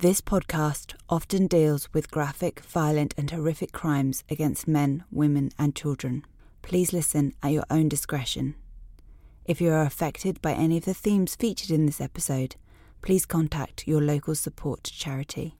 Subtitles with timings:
[0.00, 6.24] This podcast often deals with graphic, violent, and horrific crimes against men, women, and children.
[6.62, 8.54] Please listen at your own discretion.
[9.44, 12.54] If you are affected by any of the themes featured in this episode,
[13.02, 15.56] please contact your local support charity.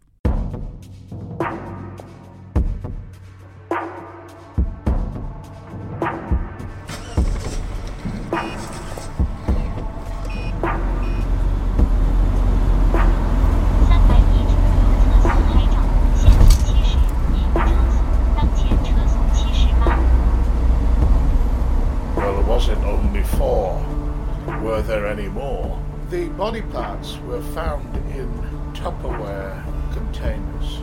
[26.60, 28.28] Body parts were found in
[28.72, 30.78] Tupperware containers.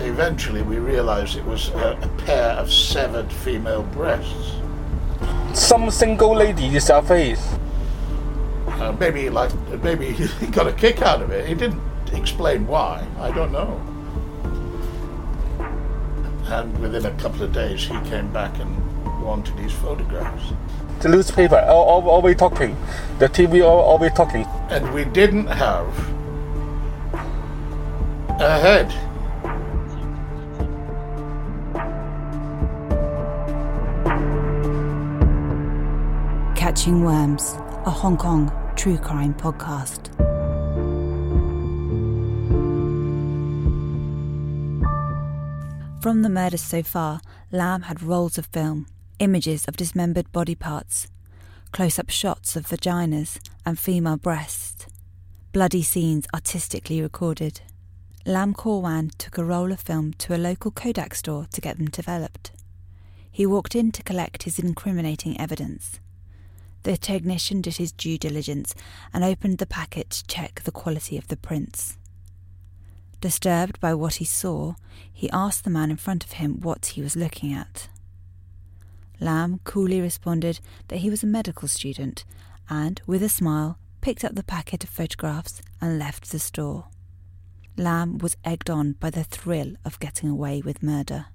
[0.00, 4.56] Eventually, we realized it was a, a pair of severed female breasts.
[5.54, 7.54] Some single lady is our face.
[8.66, 9.52] Uh, maybe, like,
[9.82, 11.46] maybe he got a kick out of it.
[11.48, 11.80] He didn't
[12.12, 13.06] explain why.
[13.18, 13.80] I don't know.
[16.46, 20.52] And within a couple of days, he came back and wanted his photographs.
[21.02, 22.76] The newspaper al- al- always talking.
[23.18, 24.46] The TV al- always talking.
[24.70, 25.86] and we didn't have
[28.40, 28.88] a head.
[36.56, 37.54] Catching Worms,
[37.86, 40.08] a Hong Kong true crime podcast.
[46.00, 47.20] From the murders so far,
[47.52, 48.86] Lam had rolls of film,
[49.22, 51.06] images of dismembered body parts,
[51.70, 54.86] close up shots of vaginas and female breasts,
[55.52, 57.60] bloody scenes artistically recorded.
[58.26, 61.78] Lam Kor Wan took a roll of film to a local Kodak store to get
[61.78, 62.50] them developed.
[63.30, 66.00] He walked in to collect his incriminating evidence.
[66.82, 68.74] The technician did his due diligence
[69.14, 71.96] and opened the packet to check the quality of the prints.
[73.20, 74.74] Disturbed by what he saw,
[75.12, 77.86] he asked the man in front of him what he was looking at.
[79.22, 82.24] Lam coolly responded that he was a medical student
[82.68, 86.88] and, with a smile, picked up the packet of photographs and left the store.
[87.76, 91.26] Lam was egged on by the thrill of getting away with murder.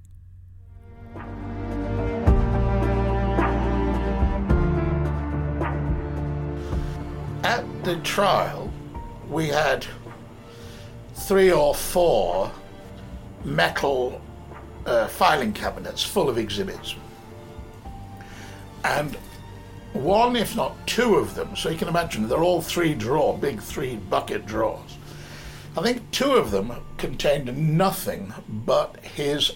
[7.44, 8.72] At the trial,
[9.30, 9.88] we had
[11.14, 12.52] three or four
[13.46, 14.22] metal
[14.86, 16.96] uh, filing cabinets full of exhibits.
[18.84, 19.18] And
[19.94, 23.62] one, if not two of them, so you can imagine they're all three drawer, big
[23.62, 24.98] three bucket drawers.
[25.78, 29.54] I think two of them contained nothing but his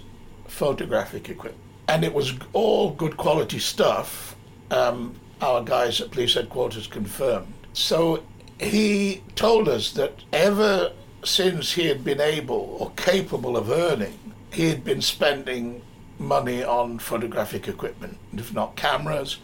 [0.48, 1.64] photographic equipment.
[1.88, 4.36] And it was all good quality stuff.
[4.70, 7.54] Um, our guys at police headquarters confirmed.
[7.74, 8.24] So
[8.60, 10.92] he told us that ever
[11.24, 14.18] since he had been able or capable of earning,
[14.54, 15.82] he had been spending
[16.22, 19.38] money on photographic equipment, if not cameras.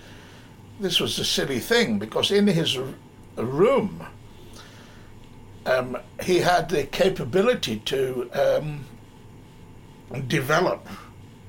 [0.80, 2.86] This was a silly thing because in his r-
[3.36, 4.06] room,
[5.66, 8.86] um, he had the capability to um,
[10.28, 10.88] develop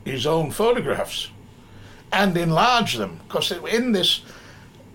[0.04, 1.30] his own photographs
[2.10, 3.20] and enlarge them.
[3.28, 4.22] Because in this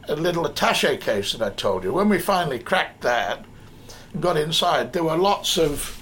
[0.09, 3.45] uh, little attache case that I told you, when we finally cracked that,
[4.11, 5.99] and got inside, there were lots of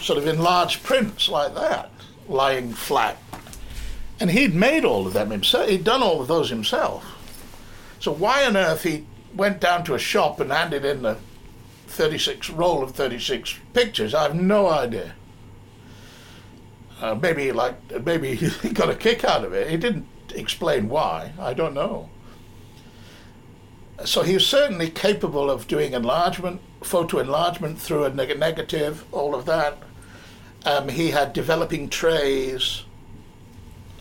[0.00, 1.90] sort of enlarged prints like that
[2.28, 3.16] lying flat.
[4.20, 7.04] And he'd made all of them himself, he'd done all of those himself.
[7.98, 11.18] So why on earth he went down to a shop and handed in the
[11.86, 15.14] 36 roll of 36 pictures, I have no idea.
[17.00, 19.68] Uh, maybe like maybe he got a kick out of it.
[19.68, 21.32] He didn't explain why.
[21.38, 22.08] I don't know.
[24.04, 29.34] So he was certainly capable of doing enlargement, photo enlargement through a neg- negative, all
[29.34, 29.78] of that.
[30.64, 32.84] Um, he had developing trays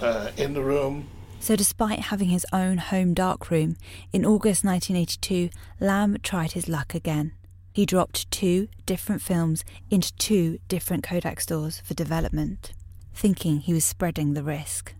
[0.02, 1.08] uh, in the room.
[1.40, 3.76] So, despite having his own home darkroom,
[4.14, 5.50] in August 1982,
[5.80, 7.32] Lam tried his luck again.
[7.74, 12.74] He dropped two different films into two different Kodak stores for development,
[13.14, 14.94] thinking he was spreading the risk.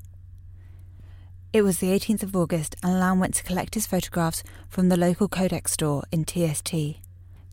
[1.54, 4.98] It was the 18th of August, and Lam went to collect his photographs from the
[4.98, 6.74] local Kodak store in TST.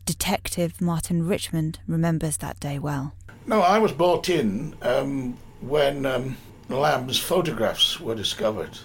[0.05, 3.13] Detective Martin Richmond remembers that day well.
[3.45, 6.37] No, I was brought in um, when um,
[6.69, 8.77] Lam's photographs were discovered.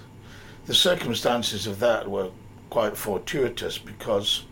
[0.66, 2.30] The circumstances of that were
[2.70, 4.44] quite fortuitous because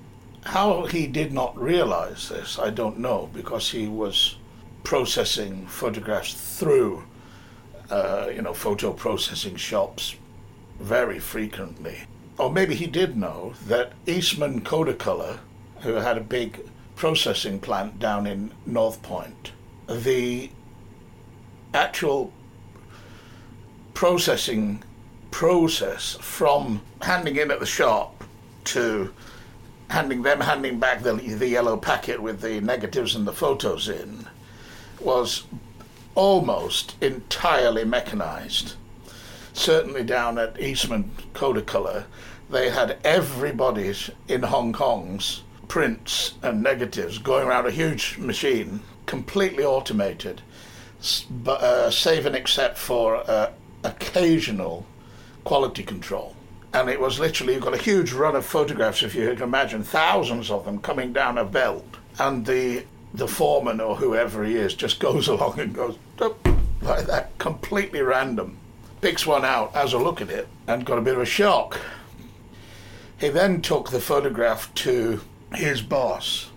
[0.44, 4.36] how he did not realize this, I don't know, because he was
[4.84, 7.04] processing photographs through,
[7.90, 10.16] uh, you know, photo processing shops
[10.78, 12.02] very frequently.
[12.38, 15.38] Or maybe he did know that Eastman Kodacolor,
[15.80, 19.52] who had a big processing plant down in North Point,
[19.88, 20.50] the
[21.72, 22.32] actual
[23.94, 24.82] processing
[25.30, 28.24] process from handing in at the shop
[28.64, 29.12] to
[29.88, 34.26] handing them handing back the, the yellow packet with the negatives and the photos in
[35.00, 35.44] was
[36.14, 38.74] almost entirely mechanized.
[39.52, 42.04] Certainly down at Eastman Kodacolor,
[42.50, 49.64] they had everybody's in Hong Kong's prints and negatives going around a huge machine, completely
[49.64, 50.42] automated,
[51.30, 53.50] but, uh, save and except for uh,
[53.84, 54.86] occasional
[55.44, 56.36] quality control.
[56.74, 59.82] And it was literally, you've got a huge run of photographs, if you can imagine,
[59.82, 61.84] thousands of them coming down a belt.
[62.18, 65.98] And the, the foreman or whoever he is just goes along and goes,
[66.80, 68.56] like that, completely random
[69.02, 71.78] picks one out, has a look at it, and got a bit of a shock.
[73.18, 75.20] He then took the photograph to
[75.54, 76.50] his boss.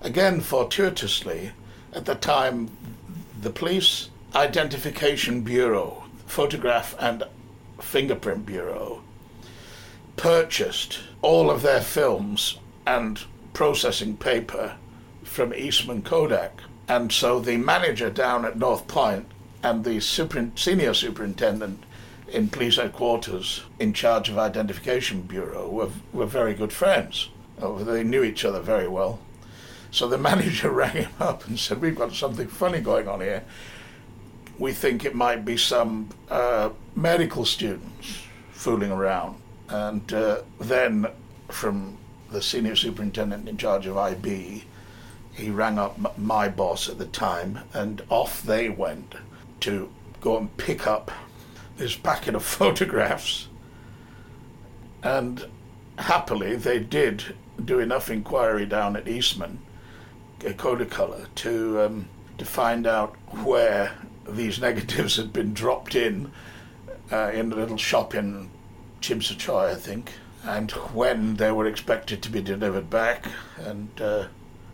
[0.00, 1.52] Again, fortuitously,
[1.92, 2.70] at the time,
[3.40, 7.24] the Police Identification Bureau, Photograph and
[7.80, 9.02] Fingerprint Bureau,
[10.16, 12.56] purchased all of their films
[12.86, 13.20] and
[13.52, 14.76] processing paper
[15.24, 16.60] from Eastman Kodak.
[16.86, 19.26] And so the manager down at North Point
[19.64, 21.82] and the super, senior superintendent
[22.28, 27.28] in police headquarters in charge of identification bureau were, were very good friends.
[27.60, 29.18] Oh, they knew each other very well.
[29.90, 33.42] So the manager rang him up and said, We've got something funny going on here.
[34.60, 38.22] We think it might be some uh, medical students
[38.52, 39.40] fooling around.
[39.70, 41.06] And uh, then
[41.48, 41.96] from
[42.30, 44.64] the senior superintendent in charge of IB,
[45.32, 49.14] he rang up my boss at the time, and off they went
[49.60, 49.90] to
[50.20, 51.10] go and pick up
[51.78, 53.48] this packet of photographs.
[55.02, 55.46] And
[55.96, 57.34] happily, they did
[57.64, 59.60] do enough inquiry down at Eastman,
[60.40, 63.96] Kodacolor, to um, to find out where
[64.36, 66.32] these negatives had been dropped in
[67.12, 68.50] uh, in a little shop in
[69.00, 70.12] Tsim I think,
[70.44, 73.26] and when they were expected to be delivered back.
[73.58, 74.26] And uh,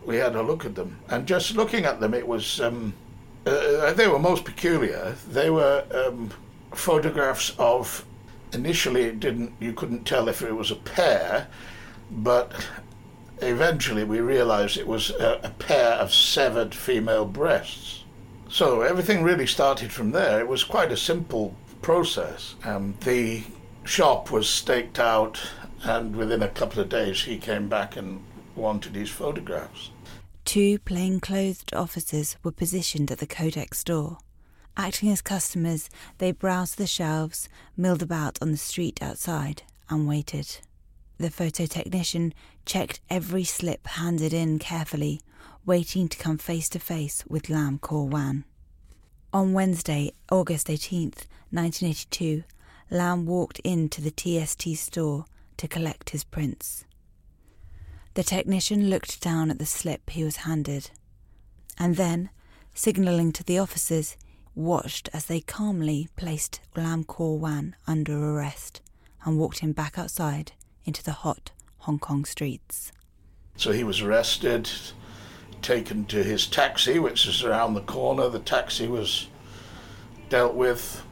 [0.05, 2.61] we had a look at them, and just looking at them, it was.
[2.61, 2.93] Um,
[3.45, 5.15] uh, they were most peculiar.
[5.29, 6.31] They were um,
[6.73, 8.05] photographs of.
[8.53, 9.53] Initially, it didn't.
[9.59, 11.47] You couldn't tell if it was a pair,
[12.09, 12.51] but
[13.41, 17.96] eventually we realized it was a, a pair of severed female breasts.
[18.49, 20.39] So everything really started from there.
[20.39, 22.55] It was quite a simple process.
[22.63, 23.43] Um, the
[23.83, 25.39] shop was staked out,
[25.83, 28.23] and within a couple of days, he came back and
[28.55, 29.91] wanted his photographs.
[30.45, 34.17] Two plainclothed officers were positioned at the Kodak store.
[34.77, 35.89] Acting as customers,
[36.19, 40.59] they browsed the shelves, milled about on the street outside, and waited.
[41.17, 42.33] The photo technician
[42.65, 45.19] checked every slip handed in carefully,
[45.67, 48.45] waiting to come face to face with Lam Kor Wan.
[49.33, 52.45] On Wednesday, August 18th, 1982,
[52.89, 55.25] Lam walked into the TST store
[55.57, 56.85] to collect his prints.
[58.13, 60.89] The technician looked down at the slip he was handed,
[61.77, 62.29] and then,
[62.73, 64.15] signalling to the officers,
[64.55, 68.79] watched as they calmly placed Lam Kor Wan under arrest
[69.25, 70.53] and walked him back outside
[70.85, 72.93] into the hot Hong Kong streets.
[73.57, 74.69] So he was arrested,
[75.61, 78.29] taken to his taxi, which is around the corner.
[78.29, 79.27] The taxi was
[80.29, 81.03] dealt with.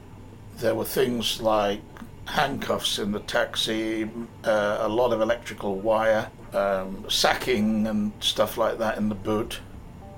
[0.58, 1.82] There were things like
[2.26, 4.10] handcuffs in the taxi,
[4.44, 9.60] uh, a lot of electrical wire, um, sacking and stuff like that in the boot.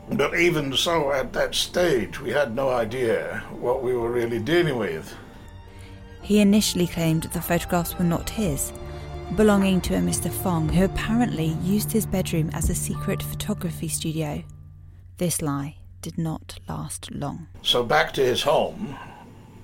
[0.09, 4.77] But even so, at that stage, we had no idea what we were really dealing
[4.77, 5.13] with.
[6.21, 8.71] He initially claimed the photographs were not his,
[9.35, 10.31] belonging to a Mr.
[10.31, 14.43] Fong, who apparently used his bedroom as a secret photography studio.
[15.17, 17.47] This lie did not last long.
[17.61, 18.97] So back to his home,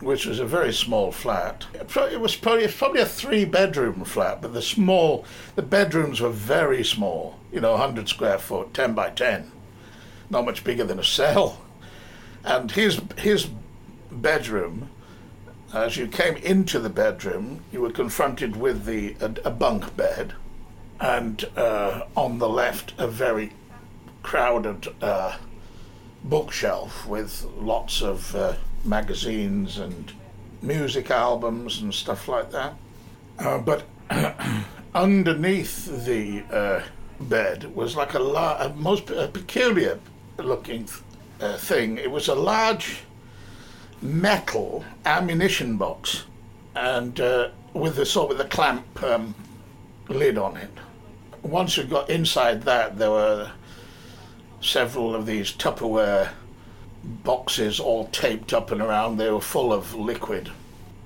[0.01, 1.65] which was a very small flat.
[1.73, 6.83] It was probably, probably a three bedroom flat, but the small, the bedrooms were very
[6.83, 9.51] small, you know, 100 square foot, 10 by 10,
[10.29, 11.61] not much bigger than a cell.
[12.43, 13.47] And his, his
[14.11, 14.89] bedroom,
[15.73, 20.33] as you came into the bedroom, you were confronted with the, a, a bunk bed,
[20.99, 23.51] and uh, on the left, a very
[24.21, 25.37] crowded uh,
[26.23, 28.53] bookshelf with lots of uh,
[28.85, 30.13] magazines and
[30.61, 32.73] music albums and stuff like that.
[33.39, 33.83] Uh, but
[34.95, 36.81] underneath the uh,
[37.19, 39.99] bed was like a, la- a most a peculiar
[40.37, 40.87] looking
[41.41, 41.97] uh, thing.
[41.97, 42.99] It was a large
[44.03, 46.25] metal ammunition box,
[46.75, 49.33] and uh, with the sort of the clamp um,
[50.09, 50.69] lid on it.
[51.41, 53.51] Once you got inside that, there were
[54.61, 56.29] several of these Tupperware
[57.03, 59.17] boxes all taped up and around.
[59.17, 60.51] They were full of liquid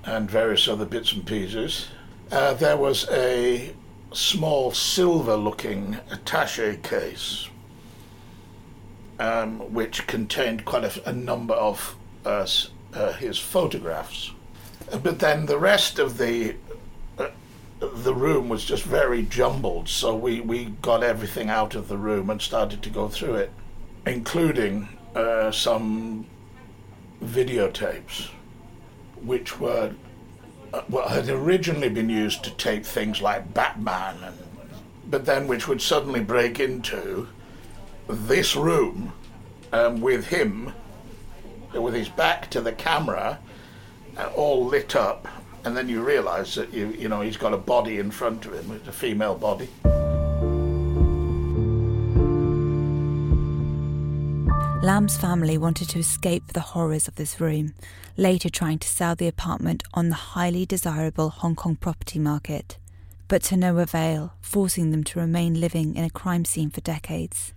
[0.04, 1.88] and various other bits and pieces.
[2.30, 3.74] Uh, there was a
[4.12, 7.48] small silver looking attache case
[9.18, 12.46] um, which contained quite a, a number of uh,
[12.94, 14.32] uh, his photographs.
[15.02, 16.56] But then the rest of the
[17.18, 17.28] uh,
[17.80, 22.30] the room was just very jumbled, so we, we got everything out of the room
[22.30, 23.52] and started to go through it,
[24.06, 26.26] including uh, some
[27.22, 28.28] videotapes,
[29.22, 29.92] which were
[30.72, 34.38] uh, well, had originally been used to tape things like Batman, and,
[35.10, 37.28] but then which would suddenly break into
[38.08, 39.12] this room
[39.72, 40.72] um, with him,
[41.72, 43.38] with his back to the camera,
[44.16, 45.28] uh, all lit up,
[45.64, 48.54] and then you realise that you you know he's got a body in front of
[48.54, 49.68] him, it's a female body.
[54.82, 57.74] Lam's family wanted to escape the horrors of this room,
[58.16, 62.78] later trying to sell the apartment on the highly desirable Hong Kong property market,
[63.26, 67.52] but to no avail, forcing them to remain living in a crime scene for decades.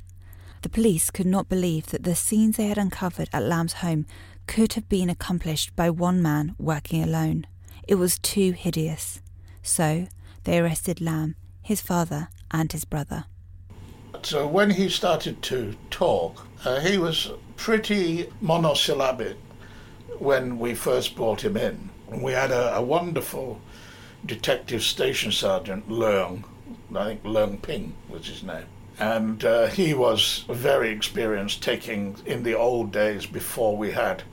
[0.62, 4.06] The police could not believe that the scenes they had uncovered at Lam's home
[4.46, 7.48] could have been accomplished by one man working alone.
[7.88, 9.22] It was too hideous.
[9.64, 10.08] So
[10.44, 13.26] they arrested Lam, his father, and his brother.
[14.22, 19.38] So when he started to talk, uh, he was pretty monosyllabic
[20.20, 21.90] when we first brought him in.
[22.08, 23.60] We had a, a wonderful
[24.26, 26.44] detective station sergeant, Leung,
[26.96, 28.66] I think Leung Ping was his name.
[29.00, 34.24] And uh, he was very experienced taking, in the old days before we had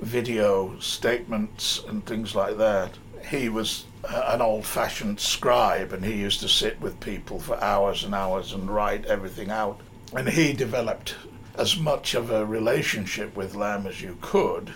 [0.00, 2.92] video statements and things like that,
[3.28, 8.04] he was an old fashioned scribe and he used to sit with people for hours
[8.04, 9.80] and hours and write everything out.
[10.14, 11.16] And he developed
[11.58, 14.72] as much of a relationship with Lam as you could,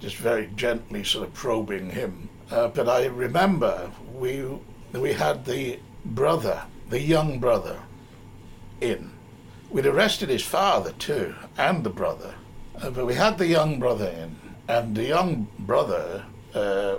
[0.00, 2.28] just very gently sort of probing him.
[2.50, 4.46] Uh, but I remember we
[4.92, 7.80] we had the brother, the young brother,
[8.90, 9.10] in.
[9.70, 12.34] We'd arrested his father too, and the brother,
[12.80, 14.36] uh, but we had the young brother in,
[14.68, 16.24] and the young brother,
[16.54, 16.96] uh,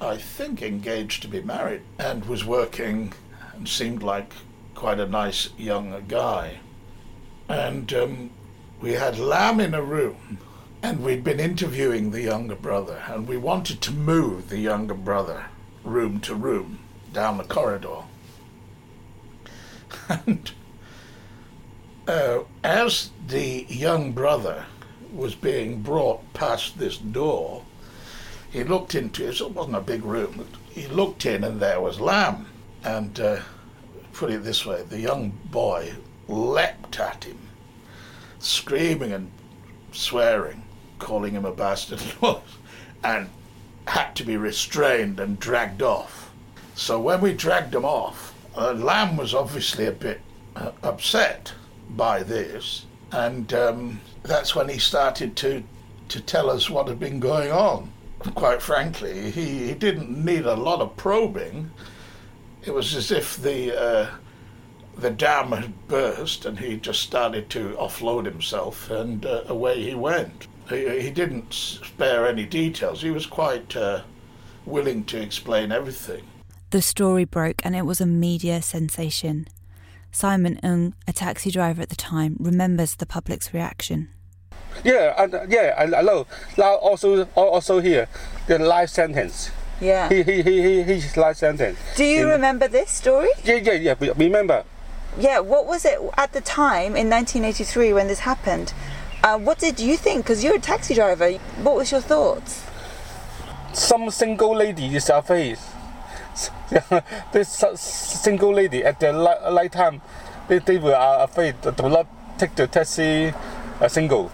[0.00, 3.12] I think, engaged to be married, and was working,
[3.54, 4.32] and seemed like
[4.74, 6.58] quite a nice young guy.
[7.48, 8.30] And um,
[8.80, 10.38] we had Lam in a room
[10.82, 15.46] and we'd been interviewing the younger brother and we wanted to move the younger brother
[15.82, 16.78] room to room
[17.12, 18.02] down the corridor.
[20.08, 20.50] And
[22.06, 24.66] uh, as the young brother
[25.12, 27.64] was being brought past this door,
[28.50, 29.40] he looked into it.
[29.40, 30.46] It wasn't a big room.
[30.70, 32.46] He looked in, and there was Lam.
[32.84, 33.40] And uh,
[34.12, 35.94] put it this way: the young boy
[36.28, 37.38] leapt at him
[38.38, 39.30] screaming and
[39.92, 40.62] swearing,
[40.98, 42.00] calling him a bastard,
[43.04, 43.28] and
[43.86, 46.30] had to be restrained and dragged off.
[46.74, 50.20] So when we dragged him off, uh, Lam was obviously a bit
[50.54, 51.52] uh, upset
[51.96, 55.62] by this, and um, that's when he started to
[56.08, 57.92] to tell us what had been going on.
[58.34, 61.70] Quite frankly, he, he didn't need a lot of probing.
[62.64, 64.10] It was as if the uh,
[64.96, 69.94] the dam had burst and he just started to offload himself and uh, away he
[69.94, 70.46] went.
[70.68, 73.02] He, he, didn't spare any details.
[73.02, 74.02] He was quite uh,
[74.64, 76.24] willing to explain everything.
[76.70, 79.46] The story broke and it was a media sensation.
[80.16, 84.08] Simon Ng, a taxi driver at the time, remembers the public's reaction.
[84.82, 86.26] Yeah, and, yeah, I, I know.
[86.56, 88.08] Now also also here,
[88.46, 89.50] the life sentence.
[89.78, 90.08] Yeah.
[90.08, 91.78] He he he he he's life sentence.
[91.96, 93.28] Do you In- remember this story?
[93.44, 94.12] Yeah yeah yeah.
[94.16, 94.64] Remember,
[95.18, 98.72] Yeah, what was it at the time in 1983 when this happened?
[99.22, 100.24] Uh, what did you think?
[100.24, 101.30] Because you're a taxi driver.
[101.62, 102.64] What was your thoughts?
[103.74, 105.58] some single lady is afraid.
[107.32, 110.00] This single lady at the li- night time,
[110.48, 112.06] they, they were uh, afraid to not
[112.38, 113.32] take the taxi
[113.80, 114.30] uh, single.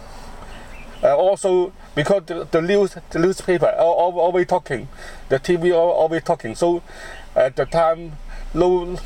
[1.02, 4.88] Uh, also, because the, the news, the newspaper al- always talking,
[5.28, 6.54] the TV al- always talking.
[6.54, 6.82] So,
[7.34, 8.12] at the time,
[8.54, 8.96] no,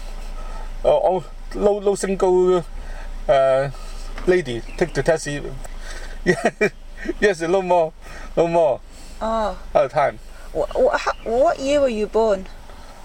[0.84, 1.20] uh,
[1.54, 2.64] no, no single
[3.28, 3.70] uh,
[4.26, 5.42] lady take the taxi.
[7.20, 7.92] Yes, no more,
[8.36, 8.80] no more.
[9.20, 10.18] Oh, At the time.
[10.52, 12.46] wh- wh- what year were you born?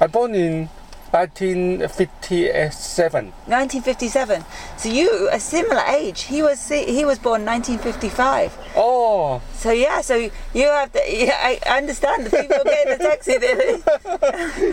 [0.01, 0.67] I born in
[1.12, 3.25] 1957.
[3.46, 4.43] 1957.
[4.77, 6.24] So you a similar age.
[6.24, 8.58] He was he was born 1955.
[8.75, 10.31] Oh, So yeah, so you
[10.65, 11.01] have to.
[11.08, 13.38] yeah, I understand the people getting the taxi.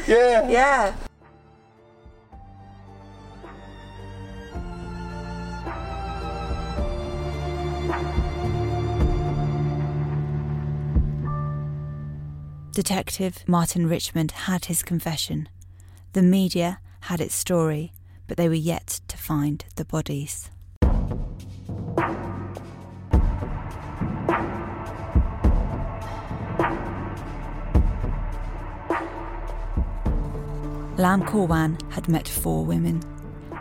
[0.10, 0.48] Yeah.
[0.58, 0.94] yeah.
[12.78, 15.48] Detective Martin Richmond had his confession.
[16.12, 17.92] The media had its story,
[18.28, 20.48] but they were yet to find the bodies.
[30.96, 33.02] Lam Kor Wan had met four women,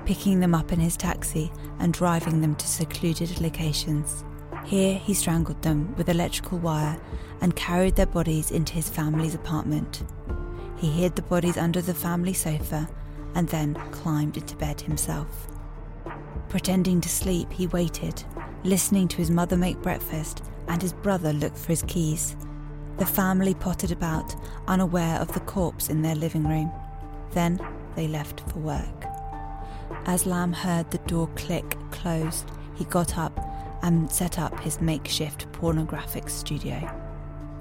[0.05, 4.23] picking them up in his taxi and driving them to secluded locations.
[4.67, 6.99] Here he strangled them with electrical wire
[7.39, 10.03] and carried their bodies into his family's apartment.
[10.75, 12.89] He hid the bodies under the family sofa
[13.33, 15.47] and then climbed into bed himself.
[16.49, 18.25] Pretending to sleep, he waited,
[18.65, 22.35] listening to his mother make breakfast and his brother look for his keys.
[22.97, 24.35] The family pottered about,
[24.67, 26.73] unaware of the corpse in their living room.
[27.31, 27.57] Then
[27.95, 29.05] they left for work.
[30.05, 33.39] As Lam heard the door click closed, he got up
[33.81, 36.91] and set up his makeshift pornographic studio.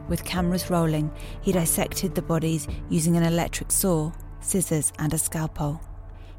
[0.09, 5.81] With cameras rolling, he dissected the bodies using an electric saw, scissors, and a scalpel.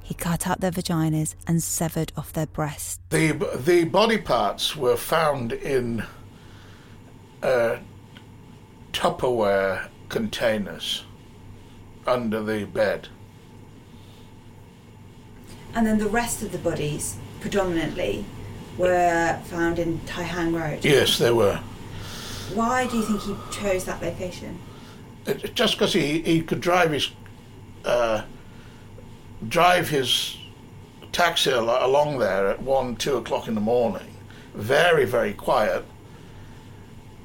[0.02, 3.00] He cut out their vaginas and severed off their breasts.
[3.10, 6.04] The the body parts were found in
[7.44, 7.78] uh,
[8.94, 11.04] Tupperware containers
[12.06, 13.10] under the bed.
[15.76, 18.26] And then the rest of the bodies, predominantly,
[18.78, 20.84] were found in Tai Hang Road.
[20.86, 21.60] Yes, they were.
[22.54, 24.60] Why do you think he chose that location?
[25.26, 27.10] It- just because he, he could drive his
[27.86, 28.24] uh,
[29.48, 30.38] drive his
[31.12, 34.14] taxi along there at one two o'clock in the morning,
[34.54, 35.84] very very quiet,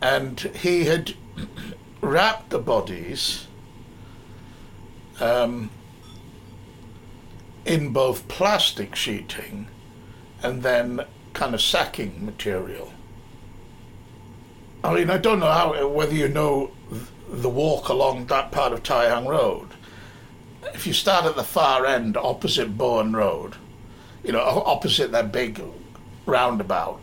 [0.01, 1.15] and he had
[2.01, 3.47] wrapped the bodies
[5.21, 5.71] um,
[7.65, 9.69] in both plastic sheeting
[10.43, 11.01] and then
[11.33, 12.93] kind of sacking material.
[14.85, 16.73] I mean, I don't know how whether you know
[17.29, 19.69] the walk along that part of Tai Hang Road.
[20.75, 23.57] If you start at the far end, opposite Bowen Road,
[24.23, 25.63] you know, opposite that big
[26.27, 27.01] roundabout,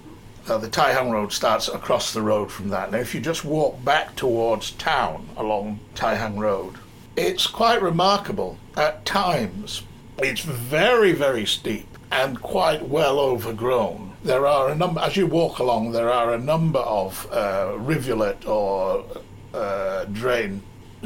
[0.47, 2.91] uh, the Tai Hang Road starts across the road from that.
[2.91, 6.75] Now, if you just walk back towards town along Tai Hang Road,
[7.15, 8.57] it's quite remarkable.
[8.75, 9.83] At times,
[10.19, 14.08] it's very, very steep and quite well overgrown.
[14.23, 18.45] There are a number, as you walk along, there are a number of uh, rivulet
[18.45, 19.05] or
[19.53, 20.61] uh, drain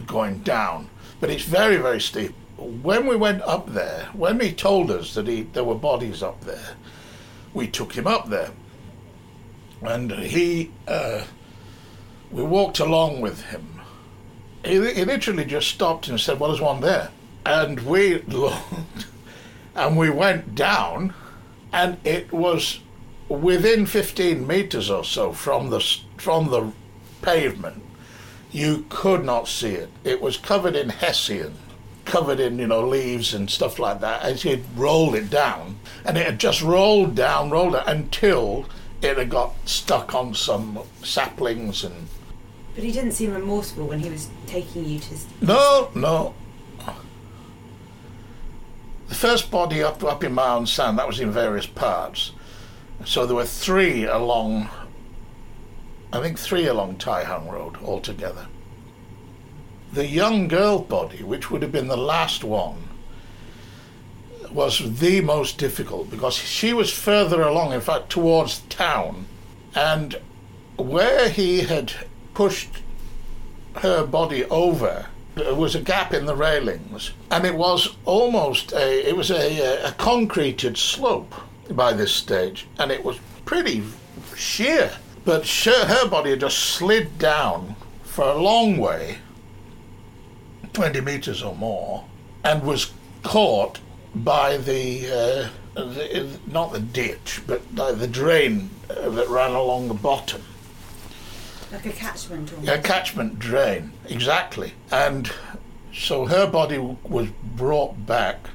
[0.07, 2.33] going down, but it's very, very steep.
[2.57, 6.41] When we went up there, when he told us that he, there were bodies up
[6.41, 6.75] there,
[7.53, 8.49] we took him up there,
[9.83, 11.25] and he, uh,
[12.31, 13.81] we walked along with him.
[14.65, 17.11] He, he literally just stopped and said, "Well, there's one there,"
[17.45, 19.05] and we looked,
[19.75, 21.13] and we went down,
[21.71, 22.79] and it was
[23.29, 25.79] within 15 meters or so from the
[26.17, 26.71] from the
[27.21, 27.81] pavement.
[28.51, 29.89] You could not see it.
[30.03, 31.55] It was covered in hessian,
[32.05, 34.21] covered in you know leaves and stuff like that.
[34.21, 38.67] As he'd rolled it down, and it had just rolled down, rolled it until
[39.01, 42.07] it had got stuck on some saplings and
[42.75, 45.15] But he didn't seem remorseful when he was taking you to.
[45.41, 46.35] No, no.
[49.09, 52.31] The first body up up in Mound Sand, that was in various parts.
[53.05, 54.69] So there were three along,
[56.11, 58.47] I think three along Tai Hang Road altogether.
[59.91, 62.89] The young girl body, which would have been the last one,
[64.51, 69.25] was the most difficult because she was further along, in fact, towards town.
[69.75, 70.19] And
[70.77, 71.93] where he had
[72.33, 72.69] pushed
[73.75, 79.09] her body over There was a gap in the railings, and it was almost a
[79.09, 81.33] it was a, a concreted slope
[81.71, 83.83] by this stage, and it was pretty
[84.35, 84.91] sheer.
[85.25, 89.17] But her body had just slid down for a long way,
[90.73, 92.03] 20 meters or more,
[92.43, 92.91] and was
[93.23, 93.79] caught
[94.15, 99.87] by the, uh, the not the ditch, but by the drain uh, that ran along
[99.87, 100.43] the bottom.
[101.71, 102.69] Like a catchment almost.
[102.69, 104.73] A catchment drain, exactly.
[104.91, 105.31] And
[105.91, 108.49] so her body was brought back.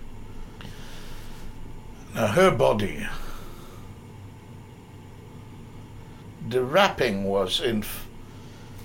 [2.18, 3.06] Now, her body,
[6.48, 7.84] the wrapping was in,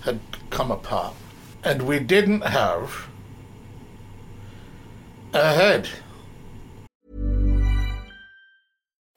[0.01, 0.19] had
[0.51, 1.15] come apart.
[1.63, 3.07] And we didn't have
[5.33, 5.89] a head.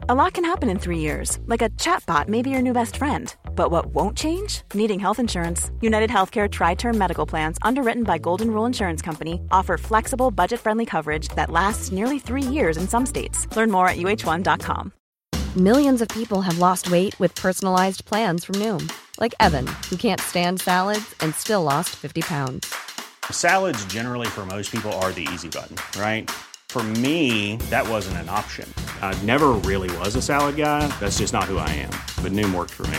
[0.09, 2.96] A lot can happen in three years, like a chatbot may be your new best
[2.96, 3.37] friend.
[3.57, 4.62] But what won't change?
[4.75, 5.71] Needing health insurance.
[5.81, 10.87] United Healthcare TriTerm Medical Plans, underwritten by Golden Rule Insurance Company, offer flexible, budget friendly
[10.87, 13.49] coverage that lasts nearly three years in some states.
[13.57, 14.92] Learn more at uhone.com.
[15.57, 20.21] Millions of people have lost weight with personalized plans from Noom, like Evan, who can't
[20.21, 22.75] stand salads and still lost 50 pounds.
[23.31, 26.31] Salads, generally, for most people, are the easy button, right?
[26.69, 28.69] For me, that wasn't an option.
[29.01, 30.87] I never really was a salad guy.
[31.01, 31.90] That's just not who I am.
[32.23, 32.99] But Noom worked for me.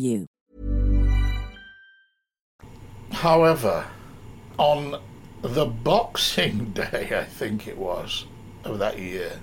[0.00, 0.26] you.
[3.12, 3.86] However,
[4.58, 5.00] on
[5.42, 8.24] the Boxing Day, I think it was,
[8.64, 9.40] of that year,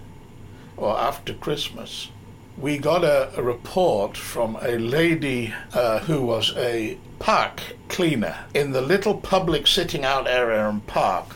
[0.76, 2.10] or after Christmas,
[2.58, 8.72] we got a, a report from a lady uh, who was a park cleaner in
[8.72, 11.36] the little public sitting out area in park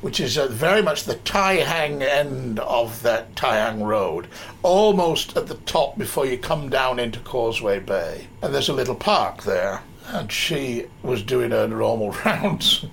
[0.00, 4.28] which is uh, very much the Tai Hang end of that Tai Hang Road,
[4.62, 8.26] almost at the top before you come down into Causeway Bay.
[8.42, 12.86] And there's a little park there, and she was doing her normal rounds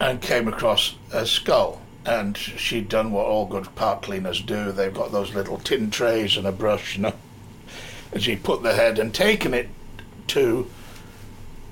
[0.00, 1.80] and came across a skull.
[2.06, 4.70] And she'd done what all good park cleaners do.
[4.70, 7.14] They've got those little tin trays and a brush, you know.
[8.12, 9.68] And she put the head and taken it
[10.28, 10.70] to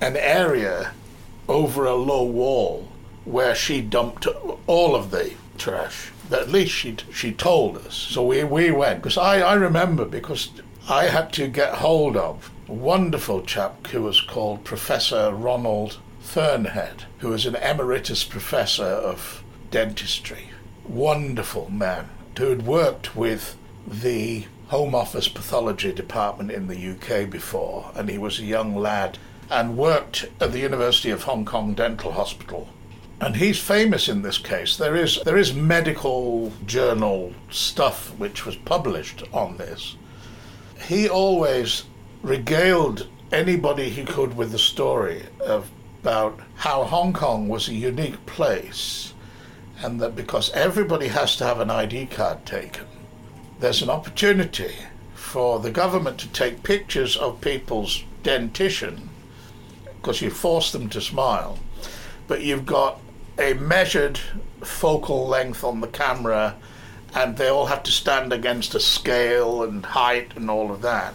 [0.01, 0.93] an area
[1.49, 2.89] over a low wall
[3.25, 4.27] where she dumped
[4.67, 6.11] all of the trash.
[6.31, 7.95] At least she she told us.
[7.95, 10.51] So we, we went because I, I remember because
[10.89, 17.05] I had to get hold of a wonderful chap who was called Professor Ronald Fearnhead,
[17.19, 20.51] who was an emeritus professor of dentistry.
[20.89, 22.09] Wonderful man
[22.39, 23.57] who had worked with
[23.87, 29.19] the Home Office pathology department in the UK before, and he was a young lad
[29.51, 32.69] and worked at the University of Hong Kong Dental Hospital
[33.23, 34.77] and he's famous in this case.
[34.77, 39.97] There is there is medical journal stuff which was published on this.
[40.89, 41.85] He always
[42.23, 45.71] regaled anybody he could with the story of,
[46.03, 49.15] about how Hong Kong was a unique place,
[49.81, 52.87] and that because everybody has to have an ID card taken,
[53.61, 54.75] there's an opportunity
[55.15, 59.11] for the government to take pictures of people's dentition
[59.85, 61.57] because you force them to smile
[62.27, 62.99] but you've got
[63.43, 64.19] a measured
[64.63, 66.57] focal length on the camera
[67.15, 71.15] and they all have to stand against a scale and height and all of that.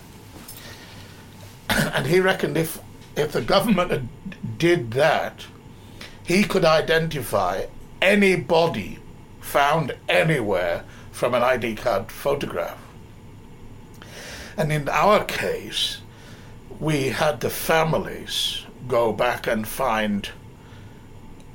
[1.69, 2.79] and he reckoned if
[3.15, 4.09] if the government
[4.59, 5.47] did that,
[6.23, 7.65] he could identify
[7.99, 8.99] any body
[9.39, 12.77] found anywhere from an ID card photograph.
[14.55, 16.01] And in our case,
[16.79, 20.29] we had the families go back and find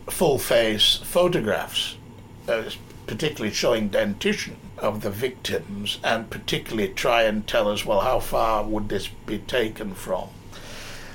[0.08, 1.96] full face photographs,
[2.48, 2.64] uh,
[3.06, 8.64] particularly showing dentition of the victims, and particularly try and tell us, well, how far
[8.64, 10.28] would this be taken from?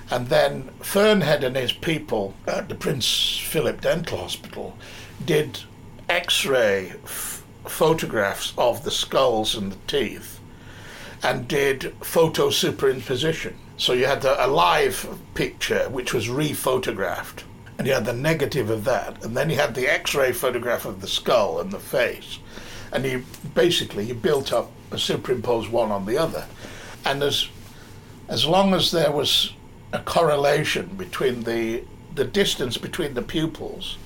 [0.10, 4.78] And then Fearnhead and his people at the Prince Philip Dental Hospital
[5.24, 5.60] did
[6.08, 10.40] x ray f- photographs of the skulls and the teeth
[11.22, 13.56] and did photo superimposition.
[13.76, 17.44] So you had a, a live picture which was re-photographed,
[17.78, 21.02] and you had the negative of that, and then you had the X-ray photograph of
[21.02, 22.40] the skull and the face,
[22.92, 26.46] and you basically you built up a superimposed one on the other,
[27.06, 27.50] and as
[28.28, 29.54] as long as there was
[29.94, 31.84] a correlation between the
[32.16, 33.98] the distance between the pupils,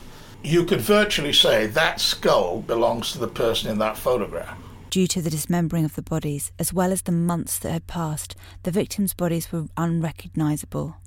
[0.43, 4.57] you could virtually say that skull belongs to the person in that photograph.
[4.89, 8.36] Due to the dismembering of the bodies, as well as the months that had passed,
[8.63, 10.97] the victims' bodies were unrecognisable,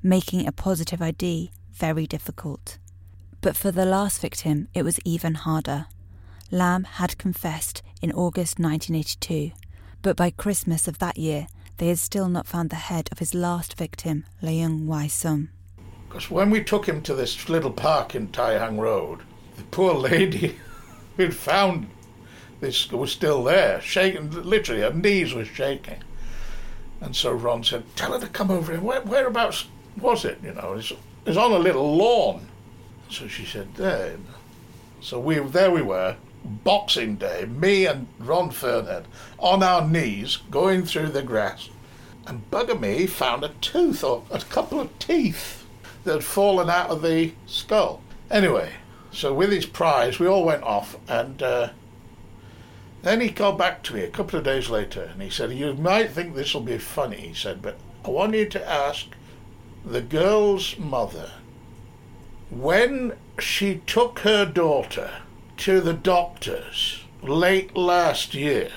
[0.00, 2.78] making a positive ID very difficult.
[3.40, 5.86] But for the last victim, it was even harder.
[6.50, 9.52] Lam had confessed in August 1982,
[10.02, 13.34] but by Christmas of that year, they had still not found the head of his
[13.34, 15.50] last victim, Leung Wai Sum.
[16.08, 19.20] Because when we took him to this little park in Tai Hang Road,
[19.56, 20.56] the poor lady
[21.16, 21.88] who'd found
[22.60, 26.02] this was still there, shaking, literally, her knees were shaking.
[27.00, 28.80] And so Ron said, Tell her to come over here.
[28.80, 29.66] Where, whereabouts
[30.00, 30.38] was it?
[30.42, 30.80] You know,
[31.26, 32.46] it's, on a little lawn.
[33.10, 33.68] So she said.
[35.00, 39.04] So we there we were, Boxing Day, me and Ron Fearnhead,
[39.38, 41.68] on our knees going through the grass.
[42.26, 45.64] And bugger me, found a tooth or a couple of teeth
[46.04, 48.02] that had fallen out of the skull.
[48.30, 48.72] Anyway,
[49.12, 51.42] so with his prize, we all went off and.
[51.42, 51.68] Uh,
[53.06, 55.74] then he called back to me a couple of days later and he said, You
[55.74, 59.06] might think this will be funny, he said, but I want you to ask
[59.86, 61.30] the girl's mother
[62.50, 65.10] when she took her daughter
[65.56, 68.70] to the doctors late last year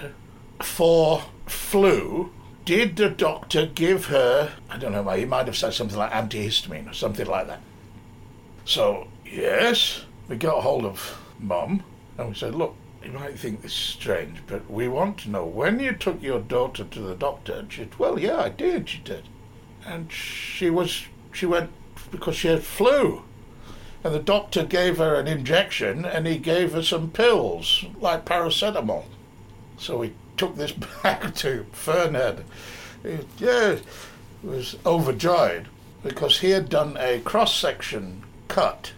[0.62, 2.32] for flu,
[2.64, 6.90] did the doctor give her, I don't know, he might have said something like antihistamine
[6.90, 7.62] or something like that.
[8.66, 11.84] So, yes, we got hold of mum
[12.20, 15.46] and we said, Look, you might think this is strange, but we want to know
[15.46, 17.54] when you took your daughter to the doctor.
[17.54, 19.24] And she said, Well, yeah, I did, she did.
[19.90, 21.72] And she was, she went
[22.12, 23.24] because she had flu.
[24.04, 29.06] And the doctor gave her an injection and he gave her some pills, like paracetamol.
[29.78, 30.72] So we took this
[31.04, 32.44] back to Fearnhead.
[33.04, 33.78] He, yeah,
[34.44, 35.68] was overjoyed
[36.04, 38.94] because he had done a cross section cut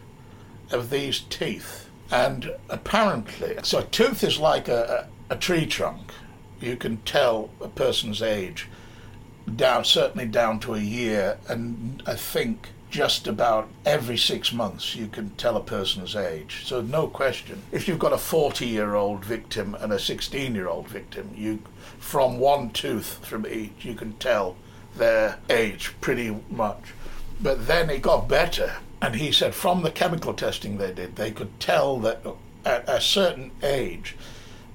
[0.72, 6.12] of these teeth and apparently, so a tooth is like a, a, a tree trunk.
[6.60, 8.68] You can tell a person's age
[9.56, 15.08] down, certainly down to a year, and I think just about every six months you
[15.08, 16.64] can tell a person's age.
[16.66, 17.62] So no question.
[17.72, 21.60] If you've got a 40-year-old victim and a 16-year-old victim, you
[22.00, 24.58] from one tooth from each you can tell
[24.98, 26.94] their age pretty much.
[27.42, 31.32] But then it got better and he said from the chemical testing they did, they
[31.32, 32.22] could tell that
[32.66, 34.16] at a certain age,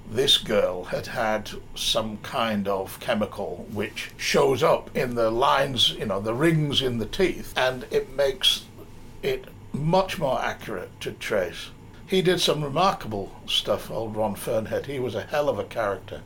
[0.09, 6.05] this girl had had some kind of chemical which shows up in the lines, you
[6.05, 8.65] know, the rings in the teeth, and it makes
[9.21, 11.69] it much more accurate to trace.
[12.07, 14.85] He did some remarkable stuff, old Ron Fearnhead.
[14.85, 16.21] He was a hell of a character.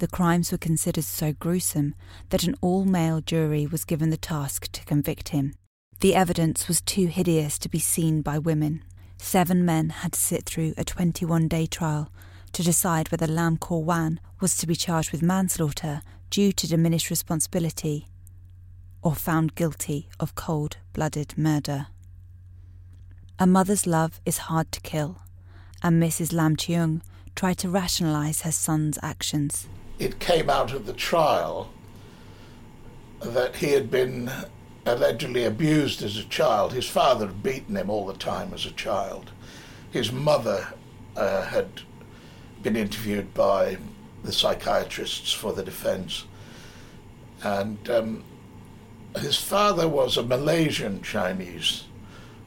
[0.00, 1.94] The crimes were considered so gruesome
[2.30, 5.54] that an all male jury was given the task to convict him.
[6.02, 8.82] The evidence was too hideous to be seen by women.
[9.18, 12.10] Seven men had to sit through a 21 day trial
[12.50, 17.08] to decide whether Lam Kor Wan was to be charged with manslaughter due to diminished
[17.08, 18.08] responsibility
[19.00, 21.86] or found guilty of cold blooded murder.
[23.38, 25.22] A mother's love is hard to kill,
[25.84, 26.32] and Mrs.
[26.32, 27.02] Lam Cheung
[27.36, 29.68] tried to rationalize her son's actions
[30.00, 31.70] it came out of the trial
[33.20, 34.28] that he had been
[34.84, 36.72] allegedly abused as a child.
[36.72, 39.30] His father had beaten him all the time as a child.
[39.90, 40.74] His mother
[41.16, 41.68] uh, had
[42.62, 43.76] been interviewed by
[44.22, 46.24] the psychiatrists for the defense.
[47.42, 48.24] And um,
[49.18, 51.84] his father was a Malaysian Chinese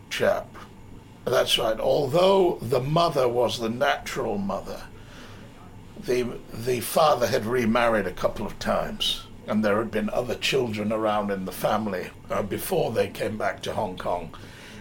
[0.09, 0.47] chap.
[1.25, 1.79] That's right.
[1.79, 4.83] Although the mother was the natural mother,
[5.97, 10.91] the the father had remarried a couple of times, and there had been other children
[10.91, 14.35] around in the family uh, before they came back to Hong Kong,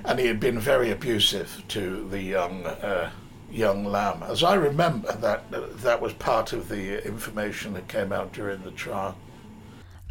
[0.04, 3.10] and he had been very abusive to the young uh,
[3.50, 4.22] young Lam.
[4.22, 8.72] As I remember, that that was part of the information that came out during the
[8.72, 9.16] trial.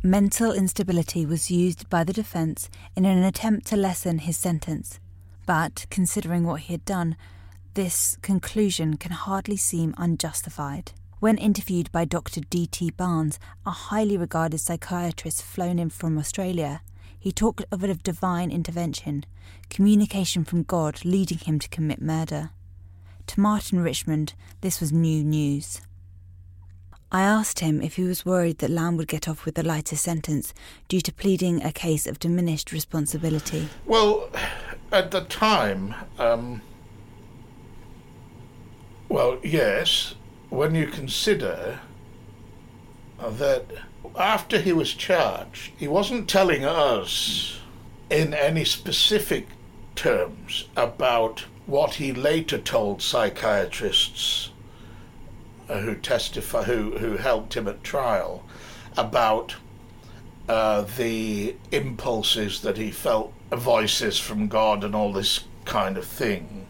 [0.02, 5.00] Mental instability was used by the defence in an attempt to lessen his sentence,
[5.46, 7.16] but considering what he had done,
[7.74, 10.92] this conclusion can hardly seem unjustified.
[11.24, 12.42] When interviewed by Dr.
[12.42, 12.92] D.T.
[12.98, 16.82] Barnes, a highly regarded psychiatrist flown in from Australia,
[17.18, 19.24] he talked of a divine intervention,
[19.70, 22.50] communication from God leading him to commit murder.
[23.28, 25.80] To Martin Richmond, this was new news.
[27.10, 29.96] I asked him if he was worried that Lam would get off with a lighter
[29.96, 30.54] sentence
[30.90, 33.70] due to pleading a case of diminished responsibility.
[33.86, 34.30] Well,
[34.92, 36.62] at the time, um,
[39.08, 40.16] well, yes,
[40.54, 41.80] when you consider
[43.20, 43.66] that
[44.16, 47.60] after he was charged, he wasn't telling us
[48.12, 49.48] in any specific
[49.96, 54.52] terms about what he later told psychiatrists
[55.70, 58.44] uh, who testify who who helped him at trial
[58.96, 59.56] about
[60.48, 66.68] uh, the impulses that he felt voices from God and all this kind of thing,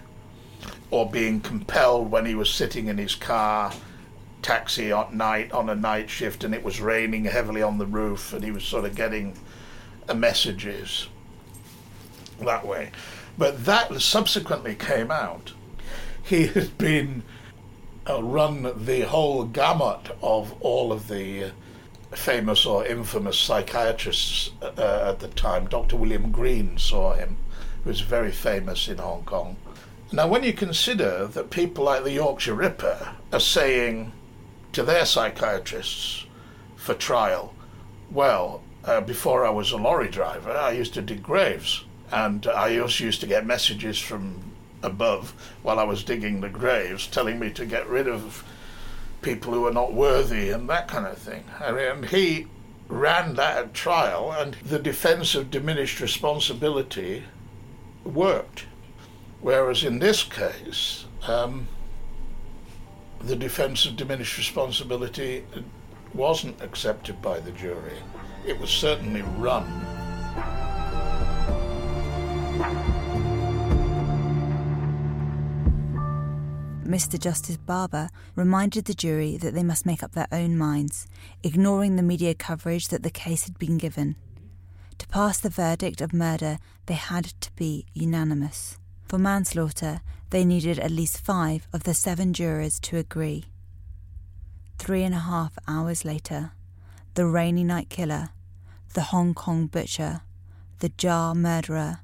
[0.93, 3.73] or being compelled when he was sitting in his car
[4.43, 8.32] taxi at night on a night shift and it was raining heavily on the roof
[8.32, 9.36] and he was sort of getting
[10.08, 11.08] uh, messages
[12.39, 12.91] that way.
[13.39, 15.53] But that subsequently came out.
[16.21, 17.23] He had been
[18.08, 21.49] uh, run the whole gamut of all of the uh,
[22.15, 25.65] famous or infamous psychiatrists uh, at the time.
[25.65, 25.95] Dr.
[25.95, 27.38] William Green saw him,
[27.84, 29.56] who was very famous in Hong Kong.
[30.12, 34.12] Now, when you consider that people like the Yorkshire Ripper are saying
[34.74, 36.26] to their psychiatrists
[36.76, 37.54] for trial,
[38.12, 41.84] well, uh, before I was a lorry driver, I used to dig graves.
[42.12, 47.08] And I also used to get messages from above while I was digging the graves,
[47.08, 48.44] telling me to get rid of
[49.22, 51.46] people who were not worthy and that kind of thing.
[51.60, 52.48] I mean, he
[52.89, 57.24] ran that trial, and the defense of diminished responsibility
[58.04, 58.66] worked.
[59.43, 61.67] Whereas in this case, um,
[63.19, 65.43] the defense of diminished responsibility
[66.13, 67.97] wasn't accepted by the jury.
[68.47, 69.65] It was certainly run.
[76.86, 77.19] Mr.
[77.19, 81.06] Justice Barber reminded the jury that they must make up their own minds,
[81.43, 84.15] ignoring the media coverage that the case had been given.
[84.99, 88.77] To pass the verdict of murder, they had to be unanimous.
[89.13, 93.45] For manslaughter, they needed at least five of the seven jurors to agree.
[94.80, 96.54] Three and a half hours later,
[97.13, 98.30] the rainy night killer,
[98.95, 100.21] the Hong Kong butcher,
[100.80, 101.99] the jar murderer,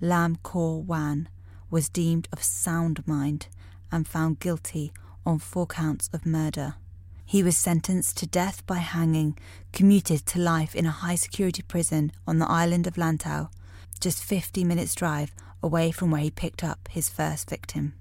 [0.00, 1.28] Lam Kor Wan,
[1.70, 3.48] was deemed of sound mind
[3.92, 4.90] and found guilty
[5.26, 6.76] on four counts of murder.
[7.26, 9.36] He was sentenced to death by hanging,
[9.74, 13.50] commuted to life in a high security prison on the island of Lantau,
[14.00, 15.30] just 50 minutes' drive
[15.64, 17.94] away from where he picked up his first victim.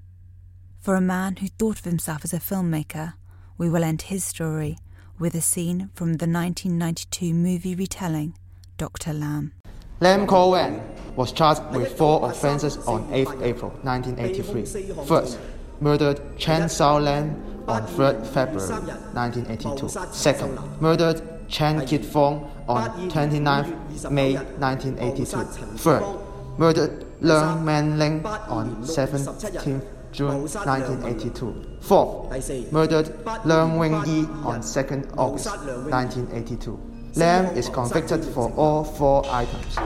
[0.82, 3.14] For a man who thought of himself as a filmmaker,
[3.58, 4.78] we will end his story
[5.18, 8.38] with a scene from the 1992 movie retelling
[8.78, 9.14] Dr.
[9.14, 9.54] Lamb.
[10.02, 10.82] Lam Wan
[11.16, 15.06] was charged with four offences on 8th April 1983.
[15.06, 15.40] First,
[15.80, 18.70] murdered Chen Xiaolan on 3rd February
[19.14, 19.88] 1982.
[20.12, 25.78] Second, murdered Chen Kit-fong on 29th May 1982.
[25.78, 26.20] Third,
[26.58, 31.78] murdered Leung Man Ling on 17th June 1982.
[31.82, 33.08] Fourth, murdered
[33.46, 36.80] Leung Wing Yi on 2nd August 1982.
[37.16, 39.78] Lam is convicted for all four items.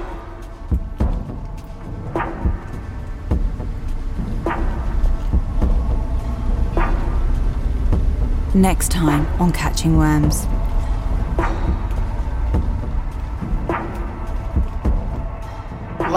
[8.53, 10.47] Next time on Catching Worms.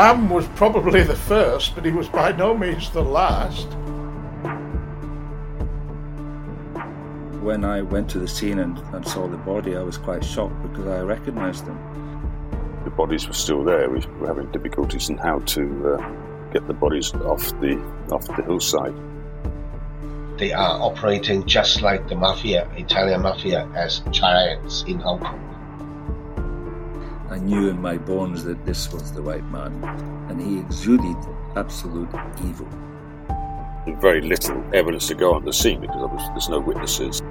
[0.01, 3.67] Lam was probably the first, but he was by no means the last.
[7.43, 10.63] When I went to the scene and, and saw the body, I was quite shocked
[10.63, 11.79] because I recognised them.
[12.85, 13.91] The bodies were still there.
[13.91, 17.77] We were having difficulties in how to uh, get the bodies off the
[18.11, 18.95] off the hillside.
[20.39, 25.50] They are operating just like the mafia, Italian mafia, as giants in Hong Kong.
[27.31, 29.73] I knew in my bones that this was the right man,
[30.29, 31.17] and he exuded
[31.55, 32.09] absolute
[32.45, 32.67] evil.
[33.87, 37.23] There's very little evidence to go on the scene because was, there's no witnesses.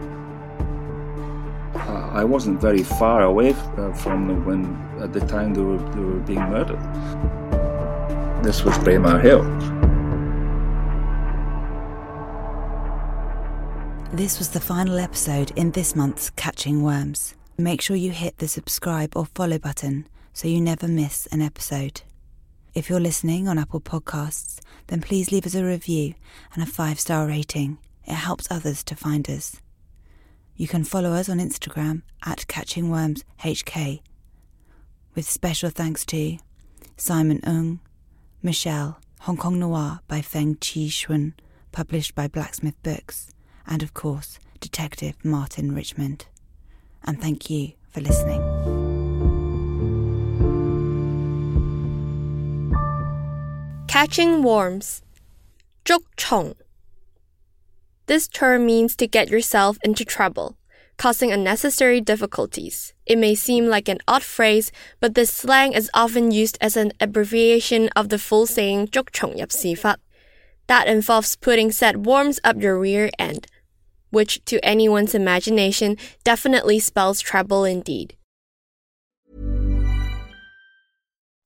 [1.75, 5.77] Uh, I wasn't very far away uh, from them when, at the time, they were,
[5.77, 6.79] they were being murdered.
[8.41, 9.43] This was Braemar Hill.
[14.13, 17.35] This was the final episode in this month's Catching Worms.
[17.59, 22.03] Make sure you hit the subscribe or follow button so you never miss an episode.
[22.73, 26.13] If you're listening on Apple Podcasts, then please leave us a review
[26.53, 27.77] and a five star rating.
[28.05, 29.59] It helps others to find us.
[30.55, 33.99] You can follow us on Instagram at CatchingWormsHK.
[35.13, 36.37] With special thanks to
[36.95, 37.81] Simon Ung,
[38.41, 41.33] Michelle, Hong Kong Noir by Feng Chi Shun,
[41.73, 43.33] published by Blacksmith Books,
[43.67, 46.27] and of course, Detective Martin Richmond
[47.04, 48.40] And thank you for listening.
[53.88, 55.02] Catching worms.
[55.84, 56.54] 捉虫
[58.06, 60.56] This term means to get yourself into trouble,
[60.96, 62.94] causing unnecessary difficulties.
[63.06, 66.92] It may seem like an odd phrase, but this slang is often used as an
[67.00, 69.96] abbreviation of the full saying 捉虫入屎忽.
[70.66, 73.46] That involves putting said worms up your rear end,
[74.09, 78.15] which to anyone's imagination definitely spells trouble indeed.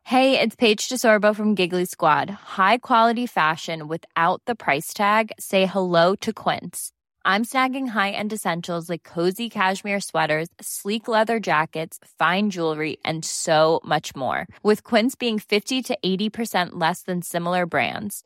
[0.06, 2.30] Hey, it's Paige DeSorbo from Giggly Squad.
[2.30, 5.32] High quality fashion without the price tag.
[5.40, 6.92] Say hello to Quince.
[7.26, 13.80] I'm snagging high-end essentials like cozy cashmere sweaters, sleek leather jackets, fine jewelry, and so
[13.86, 14.46] much more.
[14.62, 18.26] With Quince being 50 to 80% less than similar brands.